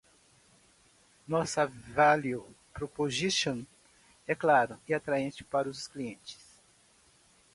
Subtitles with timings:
[1.27, 3.63] Nossa value proposition
[4.27, 6.39] é clara e atraente para os clientes.